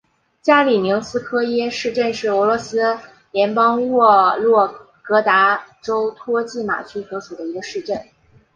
[0.41, 2.81] 加里宁斯科耶市镇是俄罗斯
[3.31, 4.67] 联邦沃洛
[5.03, 8.01] 格达州托季马区所属的一个市镇。